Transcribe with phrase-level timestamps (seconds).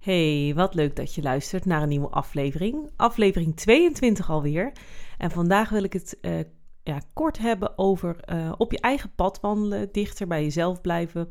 [0.00, 2.90] Hey, wat leuk dat je luistert naar een nieuwe aflevering.
[2.96, 4.72] Aflevering 22 alweer.
[5.18, 6.38] En vandaag wil ik het uh,
[6.82, 11.28] ja, kort hebben over uh, op je eigen pad wandelen, dichter bij jezelf blijven.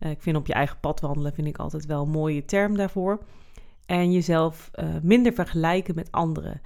[0.00, 2.76] Uh, ik vind op je eigen pad wandelen vind ik altijd wel een mooie term
[2.76, 3.24] daarvoor.
[3.86, 4.70] En jezelf
[5.02, 6.60] minder vergelijken met anderen.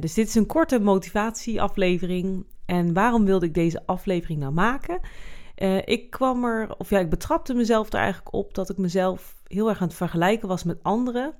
[0.00, 2.46] dus dit is een korte motivatieaflevering.
[2.66, 5.00] En waarom wilde ik deze aflevering nou maken?
[5.84, 9.68] Ik kwam er, of ja, ik betrapte mezelf er eigenlijk op dat ik mezelf heel
[9.68, 11.34] erg aan het vergelijken was met anderen.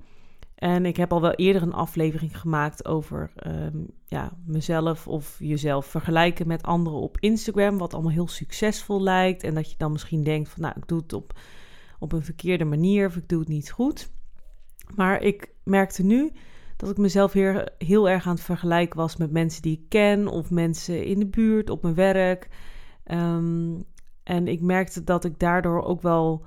[0.55, 5.85] En ik heb al wel eerder een aflevering gemaakt over ehm, ja, mezelf of jezelf
[5.85, 7.77] vergelijken met anderen op Instagram.
[7.77, 9.43] Wat allemaal heel succesvol lijkt.
[9.43, 11.39] En dat je dan misschien denkt van nou, ik doe het op,
[11.99, 14.11] op een verkeerde manier of ik doe het niet goed.
[14.95, 16.31] Maar ik merkte nu
[16.77, 20.27] dat ik mezelf heel, heel erg aan het vergelijken was met mensen die ik ken
[20.27, 22.49] of mensen in de buurt, op mijn werk.
[23.03, 23.75] Ehm,
[24.23, 26.45] en ik merkte dat ik daardoor ook wel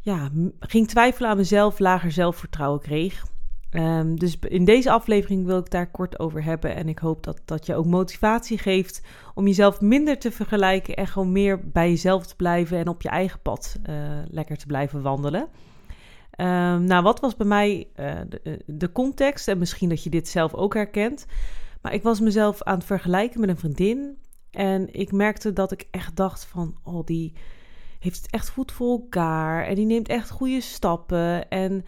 [0.00, 3.24] ja, ging twijfelen aan mezelf, lager zelfvertrouwen kreeg.
[3.70, 6.74] Ehm, dus in deze aflevering wil ik daar kort over hebben.
[6.74, 9.02] En ik hoop dat dat je ook motivatie geeft
[9.34, 13.08] om jezelf minder te vergelijken en gewoon meer bij jezelf te blijven en op je
[13.08, 13.94] eigen pad uh,
[14.28, 15.48] lekker te blijven wandelen.
[16.40, 17.88] Um, nou, wat was bij mij
[18.28, 19.48] de, eh, de, context?
[19.48, 21.26] En misschien dat je dit zelf ook herkent.
[21.82, 24.18] Maar ik was mezelf aan het vergelijken met een vriendin.
[24.56, 27.32] En ik merkte dat ik echt dacht van, oh, die,
[27.98, 31.48] heeft het echt goed voor elkaar en die neemt echt goede stappen.
[31.48, 31.84] En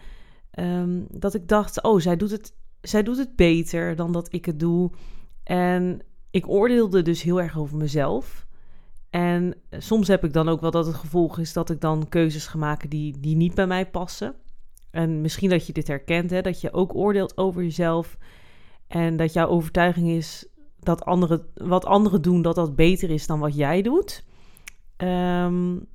[0.59, 4.45] um, dat ik dacht, oh, zij doet, het, zij doet het beter dan dat ik
[4.45, 4.91] het doe.
[5.43, 6.01] En
[6.31, 8.47] ik oordeelde dus heel erg over mezelf.
[9.09, 12.47] En soms heb ik dan ook wel dat het gevolg is dat ik dan keuzes
[12.47, 14.35] ga maken die, die niet bij mij passen.
[14.91, 18.17] En misschien dat je dit herkent, hè, dat je ook oordeelt over jezelf.
[18.87, 20.47] En dat jouw overtuiging is
[20.79, 24.25] dat anderen, wat anderen doen, dat dat beter is dan wat jij doet.
[24.97, 25.87] Um,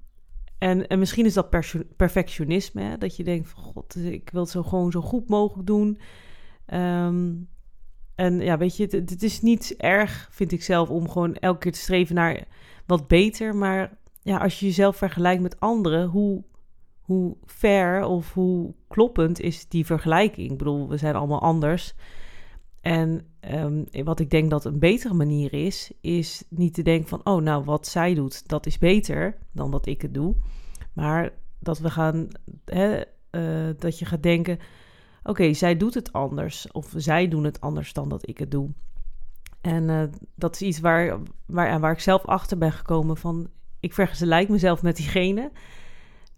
[0.59, 1.51] en, en misschien is dat
[1.97, 2.99] perfectionisme, hè?
[2.99, 5.99] dat je denkt van god, ik wil het zo gewoon zo goed mogelijk doen.
[6.67, 7.33] Ehm,
[8.15, 11.59] en ja, weet je, het, het, is niet erg, vind ik zelf, om gewoon elke
[11.59, 12.45] keer te streven naar
[12.87, 13.57] wat beter.
[13.57, 16.45] Maar ja, als je jezelf vergelijkt met anderen, hoe,
[17.01, 20.51] hoe fair of hoe kloppend is die vergelijking?
[20.51, 21.95] Ik bedoel, we zijn allemaal anders.
[22.85, 27.21] En um, wat ik denk dat een betere manier is, is niet te denken van,
[27.25, 30.35] oh nou, wat zij doet, dat is beter dan dat ik het doe.
[30.93, 32.29] Maar dat we gaan,
[32.65, 34.59] hè, uh, dat je gaat denken,
[35.23, 36.73] oké, zij doet het anders.
[36.73, 38.71] Of zij doen het anders dan dat ik het doe.
[39.61, 40.03] En uh,
[40.35, 43.49] dat is iets waar, waar, waar ik zelf achter ben gekomen van,
[43.81, 45.51] ik vergelijk mezelf met diegene.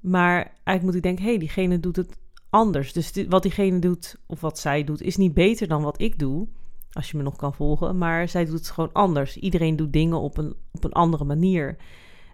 [0.01, 2.19] Maar eigenlijk moet ik denken, hé, hey, diegene doet het
[2.51, 2.93] anders.
[2.93, 6.49] Dus wat diegene doet of wat zij doet is niet beter dan wat ik doe.
[6.93, 7.99] Als je me nog kan volgen.
[7.99, 9.37] Maar zij doet het gewoon anders.
[9.37, 11.77] Iedereen doet dingen op een, op een andere manier.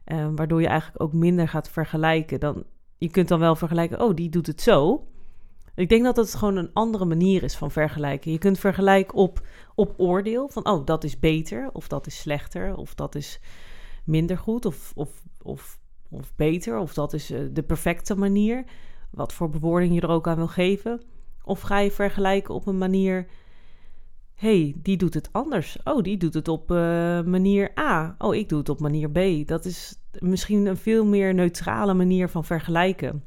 [0.07, 2.41] Uh, waardoor je eigenlijk ook minder gaat vergelijken.
[2.41, 2.65] Dan,
[2.99, 5.07] je kunt dan wel vergelijken, oh, die doet het zo.
[5.75, 8.33] Ik denk dat het gewoon een andere manier is van vergelijken.
[8.33, 10.49] Je kunt vergelijken op, op oordeel.
[10.49, 11.71] Van, oh, dat is beter.
[11.73, 12.75] Of dat is slechter.
[12.75, 13.41] Of dat is
[14.05, 14.65] minder goed.
[14.65, 15.79] Of, of, of,
[16.11, 16.79] of beter.
[16.79, 18.65] Of dat is uh, de perfecte manier
[19.13, 21.03] wat voor bewoording je er ook aan wil geven.
[21.45, 23.27] Of ga je vergelijken op een manier.
[24.35, 25.79] hey, die doet het anders.
[25.85, 26.77] Oh, die doet het op uh,
[27.23, 28.15] manier A.
[28.19, 29.49] Oh, ik doe het op manier B.
[29.49, 33.25] Dat is misschien een veel meer neutrale manier van vergelijken.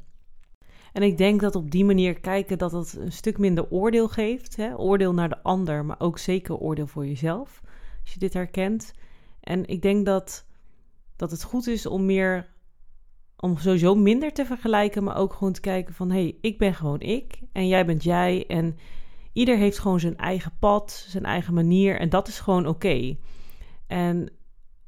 [0.92, 4.56] En ik denk dat op die manier kijken dat het een stuk minder oordeel geeft.
[4.56, 4.78] Hè?
[4.78, 7.60] Oordeel naar de ander, maar ook zeker oordeel voor jezelf.
[8.02, 8.92] Als je dit herkent.
[9.40, 10.46] En ik denk dat,
[11.16, 12.54] dat het goed is om meer
[13.36, 16.74] om sowieso minder te vergelijken, maar ook gewoon te kijken van hé, hey, ik ben
[16.74, 18.76] gewoon ik en jij bent jij en
[19.32, 23.16] ieder heeft gewoon zijn eigen pad, zijn eigen manier en dat is gewoon oké.
[23.86, 24.30] En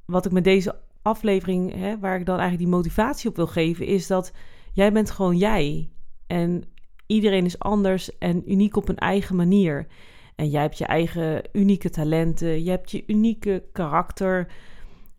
[0.05, 3.87] wat ik met deze aflevering, hè, waar ik dan eigenlijk die motivatie op wil geven,
[3.87, 4.33] is dat
[4.73, 5.91] jij bent gewoon jij
[6.27, 6.65] en
[7.07, 9.87] iedereen is anders en uniek op een eigen manier.
[10.35, 14.53] En jij hebt je eigen unieke talenten, je hebt je unieke karakter.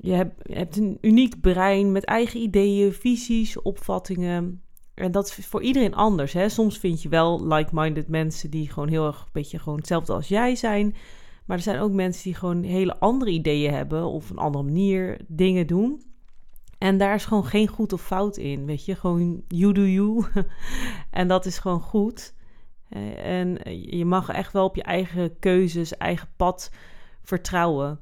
[0.01, 0.13] Je
[0.47, 4.61] hebt, een uniek brein met eigen ideeën, visies, opvattingen.
[4.93, 6.33] En dat is voor iedereen anders.
[6.33, 6.49] Hè?
[6.49, 10.27] Soms vind je wel like-minded mensen die gewoon heel erg een beetje gewoon hetzelfde als
[10.27, 10.95] jij zijn.
[11.45, 15.19] Maar er zijn ook mensen die gewoon hele andere ideeën hebben of een andere manier
[15.27, 16.01] dingen doen.
[16.77, 18.95] En daar is gewoon geen goed of fout in, weet je.
[18.95, 20.25] Gewoon you do you.
[21.09, 22.33] en dat is gewoon goed.
[23.23, 26.71] En je mag echt wel op je eigen keuzes, eigen pad
[27.23, 27.99] vertrouwen.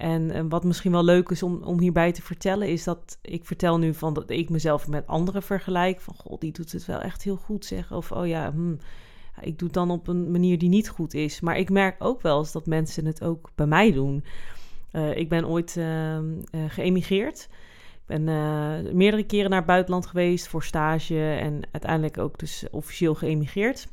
[0.00, 3.78] En, wat misschien wel leuk is om, om hierbij te vertellen, is dat ik vertel
[3.78, 6.00] nu van dat ik mezelf met anderen vergelijk.
[6.00, 7.92] Van god, die doet het wel echt heel goed zeg.
[7.92, 8.78] Of oh ja, hmm,
[9.40, 11.40] ik doe het dan op een manier die niet goed is.
[11.40, 14.24] Maar ik merk ook wel eens dat mensen het ook bij mij doen.
[14.92, 16.18] Uh, ik ben ooit uh,
[16.68, 17.48] geëmigreerd.
[17.92, 22.64] Ik ben eh, meerdere keren naar het buitenland geweest voor stage en uiteindelijk ook dus
[22.70, 23.88] officieel geëmigreerd.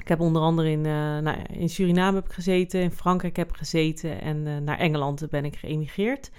[0.00, 3.56] Ik heb onder andere in, nou, in Suriname heb ik gezeten, in Frankrijk heb ik
[3.56, 6.30] gezeten en naar Engeland ben ik geëmigreerd.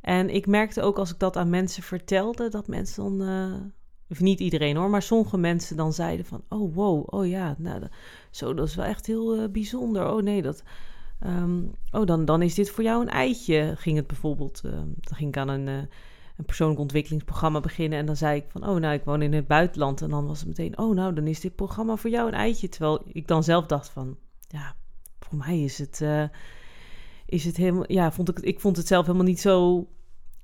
[0.00, 3.72] En ik merkte ook als ik dat aan mensen vertelde, dat mensen dan
[4.10, 7.82] of niet iedereen hoor, maar sommige mensen dan zeiden van, oh wow, oh ja, nou,
[8.30, 10.12] zo, dat is wel echt heel bijzonder.
[10.12, 10.62] Oh nee, dat,
[11.26, 14.60] um, oh dan, dan is dit voor jou een eitje, ging het bijvoorbeeld.
[14.64, 15.88] Uh, dan ging ik aan een,
[16.40, 19.46] een persoonlijk ontwikkelingsprogramma beginnen en dan zei ik van, oh nou, ik woon in het
[19.46, 20.02] buitenland.
[20.02, 22.68] En dan was het meteen, oh nou, dan is dit programma voor jou een eitje.
[22.68, 24.16] Terwijl ik dan zelf dacht van,
[24.48, 24.74] ja,
[25.18, 26.04] voor mij is het,
[27.26, 29.86] is het helemaal, ja, vond ik, ik vond het zelf helemaal niet zo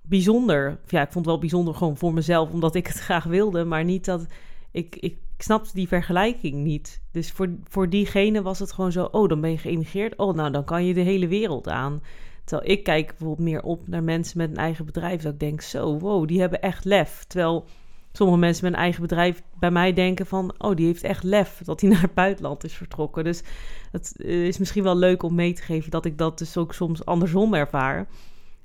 [0.02, 0.81] bijzonder.
[0.87, 3.64] Ja, ik vond het wel bijzonder gewoon voor mezelf, omdat ik het graag wilde.
[3.64, 4.26] Maar niet dat
[4.70, 7.02] ik, ik snapte die vergelijking niet.
[7.10, 10.16] Dus voor, voor diegene was het gewoon zo: oh, dan ben je geïmigreerd.
[10.16, 12.02] Oh, nou, dan kan je de hele wereld aan.
[12.46, 15.22] Terwijl ik kijk bijvoorbeeld meer op naar mensen met een eigen bedrijf.
[15.22, 17.25] Dat ik denk: zo, wow, die hebben echt lef.
[17.25, 17.66] Terwijl
[18.12, 20.54] sommige mensen met een eigen bedrijf bij mij denken van...
[20.58, 23.25] oh, die heeft echt lef dat hij naar het buitenland is vertrokken.
[23.25, 23.43] Dus
[23.90, 25.90] het is misschien wel leuk om mee te geven...
[25.90, 28.08] dat ik dat dus ook soms andersom ervaar.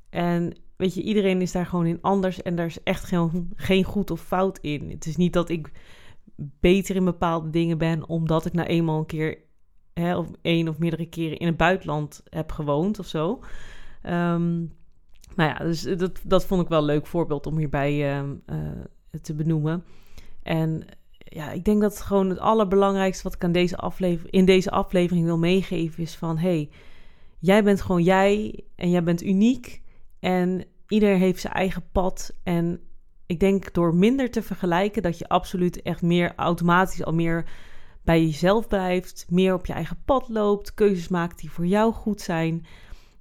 [0.10, 3.84] En weet je, iedereen is daar gewoon in anders en daar is echt geen, geen
[3.84, 4.90] goed of fout in.
[4.90, 5.72] Het is niet dat ik
[6.60, 9.38] beter in bepaalde dingen ben omdat ik nou eenmaal een keer,
[9.94, 13.40] hè, of één of meerdere keren in het buitenland heb gewoond of zo.
[15.36, 18.30] Nou ja, dus dat, dat vond ik wel een leuk voorbeeld om hierbij uh,
[19.22, 19.84] te benoemen.
[20.44, 20.86] En
[21.34, 24.72] ja, ik denk dat het gewoon het allerbelangrijkste wat ik aan deze aflevering, in deze
[24.72, 26.38] aflevering wil meegeven is van...
[26.38, 26.70] hey,
[27.40, 29.82] jij bent gewoon jij en jij bent uniek.
[30.20, 32.34] En ieder heeft zijn eigen pad.
[32.44, 32.80] En
[33.26, 37.46] ik denk door minder te vergelijken, dat je absoluut echt meer automatisch al meer
[38.04, 39.26] bij jezelf blijft.
[39.30, 40.74] Meer op je eigen pad loopt.
[40.74, 42.66] Keuzes maakt die voor jou goed zijn.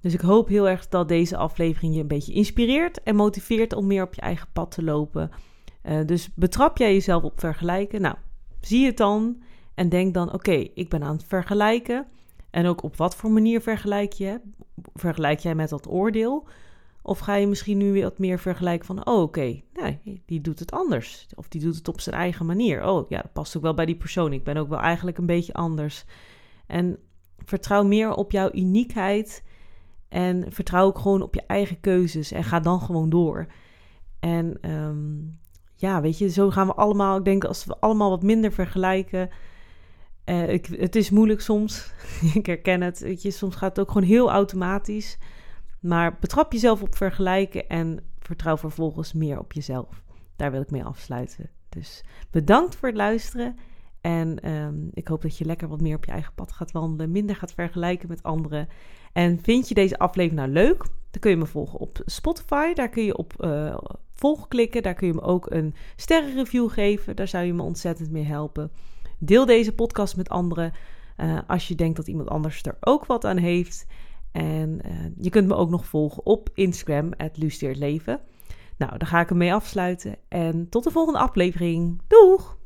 [0.01, 3.87] Dus ik hoop heel erg dat deze aflevering je een beetje inspireert en motiveert om
[3.87, 5.31] meer op je eigen pad te lopen.
[5.83, 8.01] Uh, dus betrap jij jezelf op vergelijken?
[8.01, 8.15] Nou,
[8.61, 9.41] zie het dan
[9.75, 12.05] en denk dan: oké, ik ben aan het vergelijken.
[12.49, 14.39] En ook op wat voor manier vergelijk je?
[14.93, 16.47] Vergelijk jij met dat oordeel?
[17.01, 20.59] Of ga je misschien nu weer wat meer vergelijken van, oh oké, nee, die doet
[20.59, 21.27] het anders.
[21.35, 22.87] Of die doet het op zijn eigen manier.
[22.87, 24.33] Oh ja, dat past ook wel bij die persoon.
[24.33, 26.05] Ik ben ook wel eigenlijk een beetje anders.
[26.67, 26.97] En
[27.37, 29.43] vertrouw meer op jouw uniekheid.
[30.09, 32.31] En vertrouw ook gewoon op je eigen keuzes.
[32.31, 33.47] En ga dan gewoon door.
[34.19, 35.39] En um,
[35.75, 37.17] ja, weet je, zo gaan we allemaal.
[37.17, 39.29] Ik denk als we allemaal wat minder vergelijken.
[40.25, 41.91] Uh, ik, het is moeilijk soms.
[42.33, 43.21] ik herken het.
[43.21, 45.17] Je, soms gaat het ook gewoon heel automatisch.
[45.81, 50.03] Maar betrap jezelf op vergelijken en vertrouw vervolgens meer op jezelf.
[50.35, 51.49] Daar wil ik mee afsluiten.
[51.69, 53.55] Dus bedankt voor het luisteren.
[54.01, 57.11] En um, ik hoop dat je lekker wat meer op je eigen pad gaat wandelen,
[57.11, 58.67] minder gaat vergelijken met anderen.
[59.13, 60.77] En vind je deze aflevering nou leuk?
[61.11, 62.73] Dan kun je me volgen op Spotify.
[62.73, 63.77] Daar kun je op uh,
[64.13, 64.83] volg klikken.
[64.83, 67.15] Daar kun je me ook een sterrenreview geven.
[67.15, 68.71] Daar zou je me ontzettend mee helpen.
[69.19, 70.71] Deel deze podcast met anderen.
[71.17, 73.85] Uh, als je denkt dat iemand anders er ook wat aan heeft.
[74.31, 77.37] En uh, je kunt me ook nog volgen op Instagram, het
[77.77, 78.19] Leven.
[78.77, 80.15] Nou, daar ga ik hem mee afsluiten.
[80.27, 82.01] En tot de volgende aflevering.
[82.07, 82.57] Doeg!